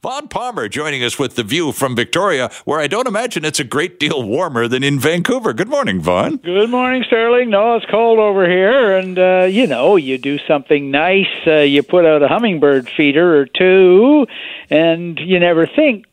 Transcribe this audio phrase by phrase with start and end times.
[0.00, 3.64] Vaughn Palmer joining us with the view from Victoria, where I don't imagine it's a
[3.64, 5.52] great deal warmer than in Vancouver.
[5.52, 6.36] Good morning, Vaughn.
[6.36, 7.50] Good morning, Sterling.
[7.50, 11.26] No, it's cold over here, and uh, you know, you do something nice.
[11.46, 14.26] Uh, you put out a hummingbird feeder or two,
[14.70, 16.06] and you never think,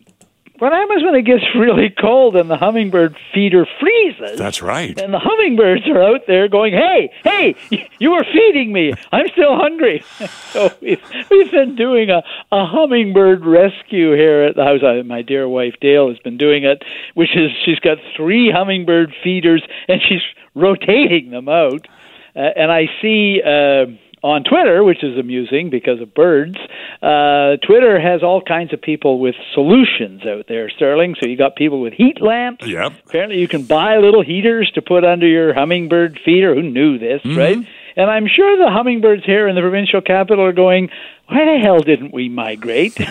[0.60, 4.38] what happens when it gets really cold and the hummingbird feeder freezes?
[4.38, 5.00] That's right.
[5.00, 7.56] And the hummingbirds are out there going, "Hey, hey,
[8.00, 8.94] you were feeding me.
[9.12, 10.04] I'm still hungry."
[10.52, 11.02] so we've,
[11.32, 14.82] we've been doing a, a hummingbird rescue here at the house.
[14.84, 16.84] I, my dear wife Dale has been doing it,
[17.14, 20.22] which is she's got three hummingbird feeders and she's
[20.56, 21.88] rotating them out.
[22.36, 23.42] Uh, and I see.
[23.44, 26.58] Uh, on Twitter, which is amusing because of birds.
[27.02, 31.16] Uh, Twitter has all kinds of people with solutions out there, Sterling.
[31.20, 32.66] So you got people with heat lamps.
[32.68, 32.94] Yep.
[33.08, 36.54] Apparently, you can buy little heaters to put under your hummingbird feeder.
[36.56, 37.38] Who knew this, Mm-hmm.
[37.38, 37.58] right?
[37.96, 40.90] And I'm sure the hummingbirds here in the provincial capital are going,
[41.28, 42.98] why the hell didn't we migrate?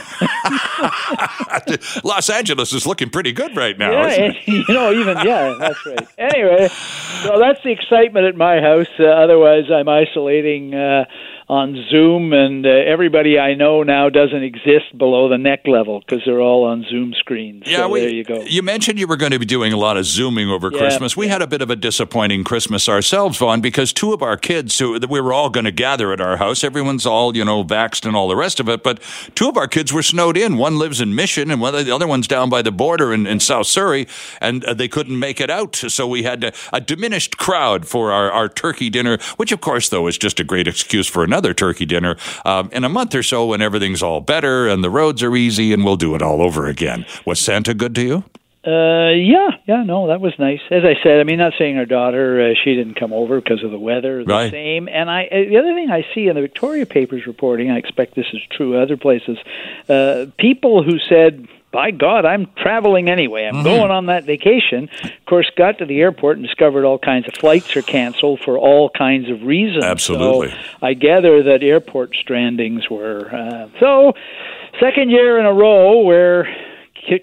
[2.05, 3.91] Los Angeles is looking pretty good right now.
[3.93, 6.09] Yeah, you know, even yeah, that's right.
[6.19, 6.69] Anyway,
[7.23, 8.89] so that's the excitement at my house.
[8.99, 11.05] Uh, otherwise, I'm isolating uh,
[11.49, 16.23] on Zoom, and uh, everybody I know now doesn't exist below the neck level because
[16.27, 17.63] they're all on Zoom screens.
[17.67, 18.43] Yeah, so we, there you go.
[18.43, 21.17] You mentioned you were going to be doing a lot of zooming over Yeah, Christmas.
[21.17, 24.79] We had a bit of a disappointing Christmas ourselves, Vaughn, because two of our kids,
[24.79, 28.05] who we were all going to gather at our house, everyone's all you know vaxxed
[28.05, 29.01] and all the rest of it, but
[29.35, 30.59] two of our kids were snowed in.
[30.59, 33.41] One lives in Mission, and one the other one's down by the border in, in
[33.41, 34.07] South Surrey,
[34.43, 35.77] and uh, they couldn't make it out.
[35.77, 39.89] So we had a, a diminished crowd for our, our turkey dinner, which of course
[39.89, 43.23] though is just a great excuse for another turkey dinner um, in a month or
[43.23, 46.43] so when everything's all better and the roads are easy, and we'll do it all
[46.43, 47.05] over again.
[47.25, 48.25] Was Santa good to you?
[48.67, 50.61] Uh, yeah, yeah, no, that was nice.
[50.71, 53.63] As I said, I mean, not saying our daughter, uh, she didn't come over because
[53.65, 54.25] of the weather.
[54.25, 54.51] The Right.
[54.51, 54.89] same.
[54.89, 58.15] And I, uh, the other thing I see in the Victoria papers reporting, I expect
[58.15, 59.39] this is true other places.
[59.89, 63.43] Uh, people who said, "By God, I'm traveling anyway.
[63.45, 63.59] Mm-hmm.
[63.59, 67.29] I'm going on that vacation." Of course, got to the airport and discovered all kinds
[67.29, 69.85] of flights are canceled for all kinds of reasons.
[69.85, 70.51] Absolutely.
[70.51, 74.15] So I gather that airport strandings were uh, so.
[74.81, 76.47] Second year in a row where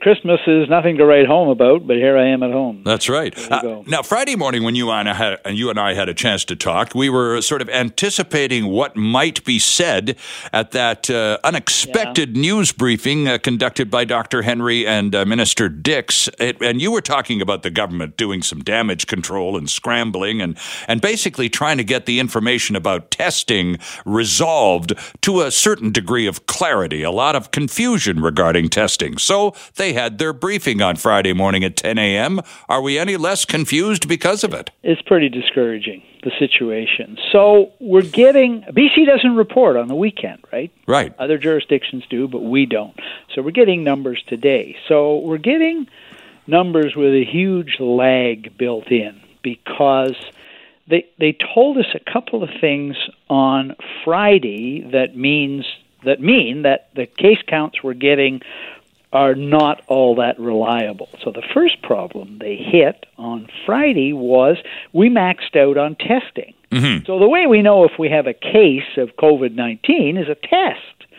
[0.01, 2.81] Christmas is nothing to write home about, but here I am at home.
[2.83, 3.33] That's right.
[3.51, 6.43] Uh, now, Friday morning, when you and, I had, you and I had a chance
[6.45, 10.17] to talk, we were sort of anticipating what might be said
[10.51, 14.41] at that uh, unexpected news briefing uh, conducted by Dr.
[14.41, 16.29] Henry and uh, Minister Dix.
[16.39, 20.57] It, and you were talking about the government doing some damage control and scrambling and,
[20.87, 26.45] and basically trying to get the information about testing resolved to a certain degree of
[26.47, 29.17] clarity, a lot of confusion regarding testing.
[29.17, 32.41] So they had their briefing on Friday morning at 10 a.m.
[32.67, 34.71] Are we any less confused because of it?
[34.83, 37.17] It's pretty discouraging, the situation.
[37.31, 40.71] So we're getting, BC doesn't report on the weekend, right?
[40.87, 41.13] Right.
[41.19, 42.99] Other jurisdictions do, but we don't.
[43.33, 44.77] So we're getting numbers today.
[44.87, 45.87] So we're getting
[46.47, 50.15] numbers with a huge lag built in because
[50.87, 52.95] they they told us a couple of things
[53.29, 55.65] on Friday that means
[56.03, 58.41] that mean that the case counts we're getting
[59.13, 61.09] are not all that reliable.
[61.23, 64.57] So the first problem they hit on Friday was
[64.93, 66.53] we maxed out on testing.
[66.71, 67.05] Mm-hmm.
[67.05, 70.35] So the way we know if we have a case of COVID 19 is a
[70.35, 71.09] test.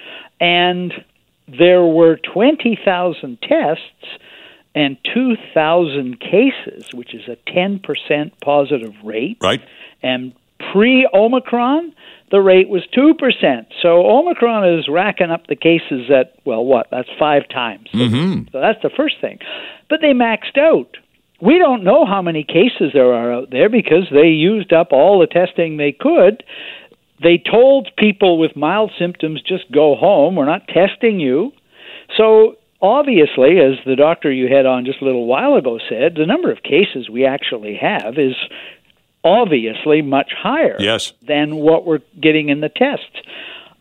[0.40, 0.92] And
[1.48, 3.82] there were 20,000 tests
[4.74, 9.38] and 2,000 cases, which is a 10% positive rate.
[9.42, 9.62] Right.
[10.02, 10.34] And
[10.72, 11.94] pre Omicron,
[12.30, 13.66] the rate was 2%.
[13.82, 16.88] So Omicron is racking up the cases at, well, what?
[16.90, 17.88] That's five times.
[17.92, 18.48] Mm-hmm.
[18.52, 19.38] So that's the first thing.
[19.88, 20.96] But they maxed out.
[21.40, 25.20] We don't know how many cases there are out there because they used up all
[25.20, 26.42] the testing they could.
[27.22, 30.34] They told people with mild symptoms just go home.
[30.34, 31.52] We're not testing you.
[32.16, 36.26] So obviously, as the doctor you had on just a little while ago said, the
[36.26, 38.34] number of cases we actually have is
[39.26, 41.12] obviously much higher Yes.
[41.26, 43.16] than what we're getting in the tests.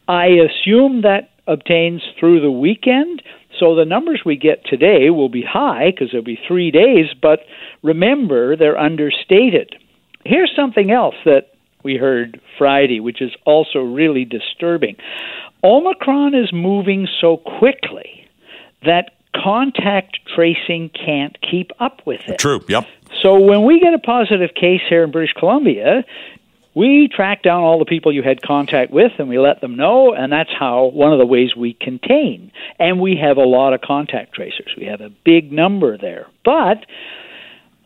[0.08, 3.22] I assume that obtains through the weekend.
[3.60, 7.46] So the numbers we get today will be high because there'll be three days, but
[7.84, 9.76] remember, they're understated.
[10.26, 11.54] Here's something else that
[11.84, 14.96] we heard Friday, which is also really disturbing.
[15.64, 18.28] Omicron is moving so quickly
[18.84, 22.40] that contact tracing can't keep up with it.
[22.40, 22.62] True.
[22.68, 22.88] Yep.
[23.22, 26.04] So when we get a positive case here in British Columbia,
[26.76, 30.14] we track down all the people you had contact with and we let them know,
[30.14, 32.52] and that's how one of the ways we contain.
[32.78, 34.74] And we have a lot of contact tracers.
[34.78, 36.28] We have a big number there.
[36.44, 36.86] But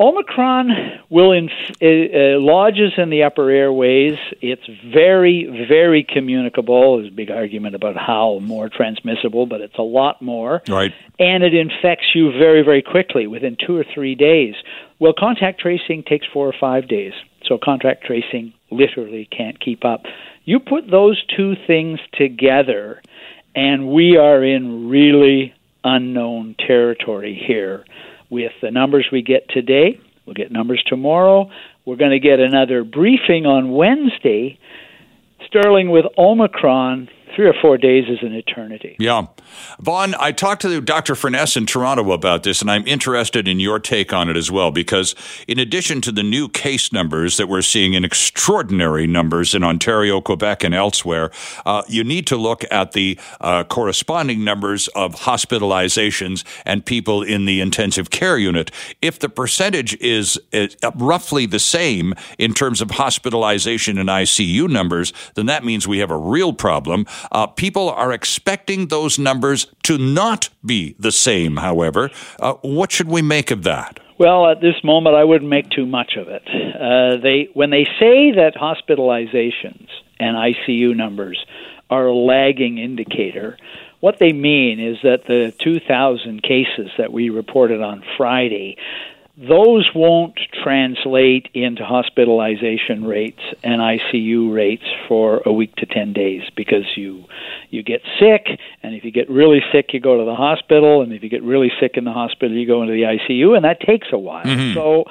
[0.01, 0.69] Omicron
[1.10, 1.51] will inf-
[1.81, 4.18] uh, uh, lodges in the upper airways.
[4.42, 6.98] It's very, very communicable.
[6.98, 10.62] There's a big argument about how more transmissible, but it's a lot more.
[10.69, 10.94] Right.
[11.19, 14.56] And it infects you very, very quickly within two or three days.
[15.00, 17.13] Well, contact tracing takes four or five days.
[17.46, 20.04] So contact tracing literally can't keep up.
[20.46, 23.01] You put those two things together,
[23.54, 25.54] and we are in really
[25.84, 27.84] unknown territory here
[28.30, 30.00] with the numbers we get today.
[30.26, 31.50] We'll get numbers tomorrow.
[31.86, 34.60] We're going to get another briefing on Wednesday.
[35.48, 38.96] Sterling with Omicron three or four days is an eternity.
[39.00, 39.28] Yeah.
[39.80, 41.16] Vaughn, I talked to Dr.
[41.16, 44.72] Furness in Toronto about this, and I'm interested in your take on it as well,
[44.72, 45.16] because
[45.48, 50.22] in addition to the new case numbers that we're seeing in extraordinary numbers in Ontario,
[50.22, 51.31] Quebec, and elsewhere,
[51.66, 57.46] uh, you need to look at the uh, corresponding numbers of hospitalizations and people in
[57.46, 58.72] the intensive care unit.
[59.02, 65.14] If the percentage is, is roughly the same in terms of hospitalization and ICU numbers,
[65.36, 67.06] then that means we have a real problem.
[67.31, 72.10] Uh, people are expecting those numbers to not be the same, however.
[72.39, 74.00] Uh, what should we make of that?
[74.18, 76.44] Well, at this moment, I wouldn't make too much of it.
[76.45, 79.88] Uh, they, when they say that hospitalizations
[80.19, 81.44] and ICU numbers
[81.89, 83.57] are a lagging indicator,
[84.01, 88.77] what they mean is that the 2,000 cases that we reported on Friday,
[89.39, 96.44] those won't translate into hospitalization rates and ICU rates for a week to 10 days
[96.57, 97.24] because you
[97.69, 101.13] you get sick and if you get really sick you go to the hospital and
[101.13, 103.80] if you get really sick in the hospital you go into the ICU and that
[103.80, 104.44] takes a while.
[104.44, 104.74] Mm-hmm.
[104.74, 105.06] So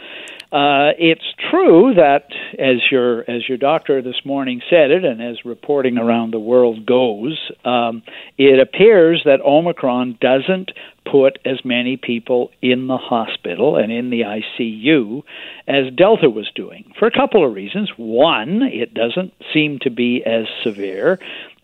[0.51, 2.29] uh, it's true that,
[2.59, 6.87] as your as your doctor this morning said it, and as reporting around the world
[6.87, 8.03] goes, um,
[8.39, 10.71] it appears that Omicron doesn't
[11.05, 15.23] put as many people in the hospital and in the ICU
[15.67, 17.91] as Delta was doing for a couple of reasons.
[17.99, 21.19] One, it doesn't seem to be as severe,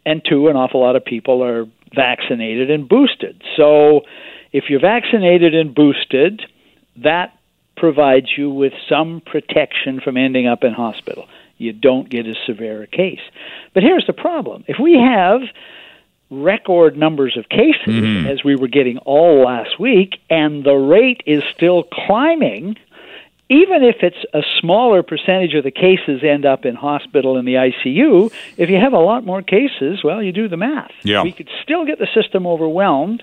[0.04, 1.64] and two, an awful lot of people are
[1.94, 3.42] vaccinated and boosted.
[3.56, 4.02] So,
[4.52, 6.42] if you're vaccinated and boosted,
[7.02, 7.32] that
[7.84, 11.28] provides you with some protection from ending up in hospital.
[11.58, 13.20] You don't get as severe a case.
[13.74, 15.42] But here's the problem if we have
[16.30, 18.26] record numbers of cases, mm-hmm.
[18.26, 22.76] as we were getting all last week, and the rate is still climbing,
[23.50, 27.56] even if it's a smaller percentage of the cases end up in hospital in the
[27.56, 30.90] ICU, if you have a lot more cases, well, you do the math.
[31.02, 31.22] Yeah.
[31.22, 33.22] We could still get the system overwhelmed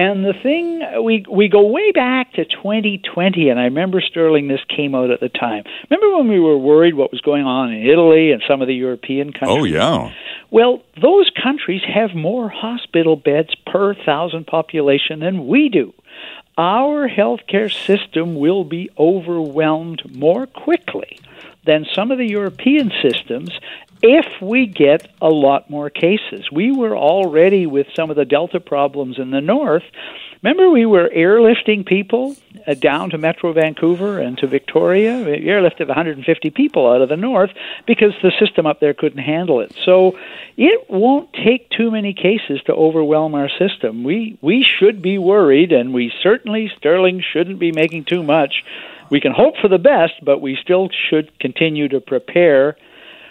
[0.00, 4.48] and the thing we we go way back to 2020, and I remember Sterling.
[4.48, 5.64] This came out at the time.
[5.90, 8.74] Remember when we were worried what was going on in Italy and some of the
[8.74, 9.58] European countries?
[9.60, 10.14] Oh yeah.
[10.50, 15.92] Well, those countries have more hospital beds per thousand population than we do.
[16.56, 21.18] Our healthcare system will be overwhelmed more quickly
[21.66, 23.50] than some of the European systems
[24.02, 26.50] if we get a lot more cases.
[26.50, 29.84] We were already with some of the Delta problems in the north.
[30.42, 32.34] Remember, we were airlifting people
[32.66, 35.18] uh, down to Metro Vancouver and to Victoria.
[35.18, 37.50] We airlifted 150 people out of the north
[37.86, 39.74] because the system up there couldn't handle it.
[39.84, 40.18] So
[40.56, 44.02] it won't take too many cases to overwhelm our system.
[44.02, 48.64] We we should be worried, and we certainly Sterling shouldn't be making too much.
[49.10, 52.76] We can hope for the best, but we still should continue to prepare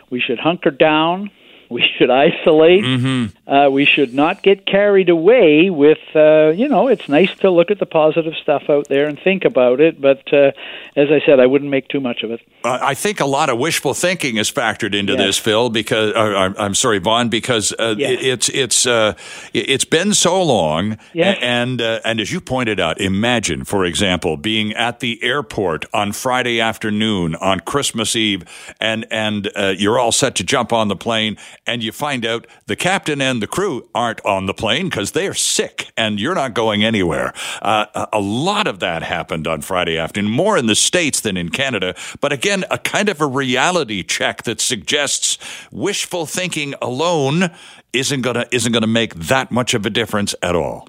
[0.10, 1.32] we should hunker down.
[1.70, 2.84] We should isolate.
[2.84, 3.52] Mm-hmm.
[3.52, 7.70] Uh, we should not get carried away with, uh, you know, it's nice to look
[7.70, 10.02] at the positive stuff out there and think about it.
[10.02, 10.52] But uh,
[10.96, 12.42] as I said, I wouldn't make too much of it.
[12.64, 15.22] I think a lot of wishful thinking is factored into yes.
[15.22, 15.70] this, Phil.
[15.70, 18.20] Because uh, I'm sorry, Vaughn, because uh, yes.
[18.22, 19.14] it's it's uh,
[19.54, 21.38] it's been so long, yes.
[21.42, 26.60] and and as you pointed out, imagine, for example, being at the airport on Friday
[26.60, 28.44] afternoon on Christmas Eve,
[28.80, 32.76] and and you're all set to jump on the plane and you find out the
[32.76, 36.84] captain and the crew aren't on the plane because they're sick and you're not going
[36.84, 37.34] anywhere.
[37.62, 41.50] Uh, a lot of that happened on Friday afternoon, more in the States than in
[41.50, 41.96] Canada.
[42.22, 45.38] But again, a kind of a reality check that suggests
[45.72, 47.52] wishful thinking alone
[47.94, 50.88] isn't gonna isn't gonna make that much of a difference at all.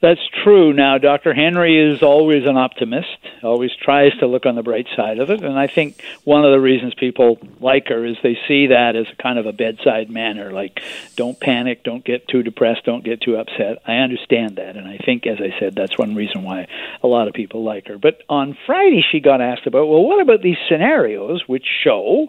[0.00, 0.72] That's true.
[0.72, 1.34] Now, Dr.
[1.34, 5.42] Henry is always an optimist, always tries to look on the bright side of it.
[5.42, 9.06] And I think one of the reasons people like her is they see that as
[9.12, 10.80] a kind of a bedside manner, like,
[11.16, 13.82] don't panic, don't get too depressed, don't get too upset.
[13.86, 14.76] I understand that.
[14.76, 16.68] And I think, as I said, that's one reason why
[17.02, 17.98] a lot of people like her.
[17.98, 22.28] But on Friday, she got asked about, well, what about these scenarios which show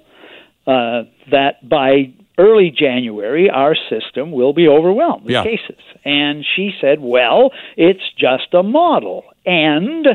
[0.65, 5.43] uh, that by early January, our system will be overwhelmed with yeah.
[5.43, 5.77] cases.
[6.05, 9.23] And she said, well, it's just a model.
[9.45, 10.07] And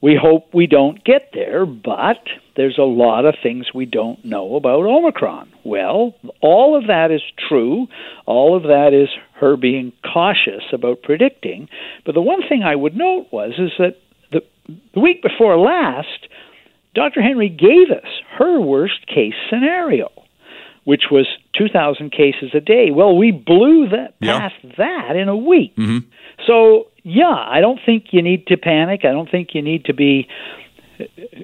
[0.00, 2.22] we hope we don't get there, but
[2.56, 5.52] there's a lot of things we don't know about Omicron.
[5.62, 7.86] Well, all of that is true.
[8.24, 9.08] All of that is
[9.40, 11.68] her being cautious about predicting.
[12.06, 13.96] But the one thing I would note was is that
[14.32, 14.42] the,
[14.94, 16.28] the week before last,
[16.94, 17.22] Dr.
[17.22, 18.08] Henry gave us
[18.38, 20.10] her worst case scenario,
[20.84, 22.90] which was 2,000 cases a day.
[22.90, 24.72] Well, we blew that past yeah.
[24.78, 25.76] that in a week.
[25.76, 25.98] Mm-hmm.
[26.46, 29.00] So, yeah, I don't think you need to panic.
[29.04, 30.28] I don't think you need to be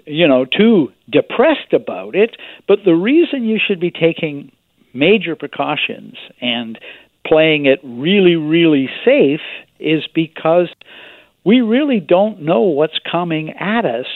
[0.06, 2.36] you know, too depressed about it,
[2.66, 4.52] but the reason you should be taking
[4.92, 6.78] major precautions and
[7.26, 9.40] playing it really, really safe
[9.78, 10.68] is because
[11.44, 14.06] we really don't know what's coming at us,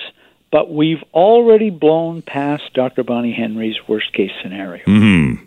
[0.50, 3.04] but we've already blown past Dr.
[3.04, 4.84] Bonnie Henry's worst case scenario.
[4.84, 5.46] Mm-hmm.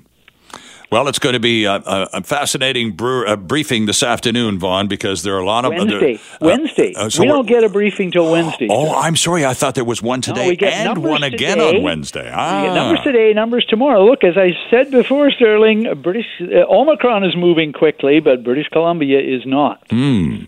[0.93, 5.33] Well, it's going to be a, a fascinating brew, briefing this afternoon, Vaughn, because there
[5.33, 6.19] are a lot of Wednesday.
[6.33, 6.93] Uh, Wednesday.
[6.93, 8.67] Uh, so we don't get a briefing till Wednesday.
[8.69, 9.43] Oh, I'm sorry.
[9.43, 12.31] I thought there was one today no, and one again on Wednesday.
[12.31, 12.75] Ah.
[12.75, 14.05] numbers today, numbers tomorrow.
[14.05, 19.19] Look, as I said before, Sterling, British uh, Omicron is moving quickly, but British Columbia
[19.19, 19.83] is not.
[19.89, 20.43] Hmm.